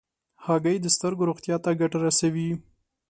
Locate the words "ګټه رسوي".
1.81-2.49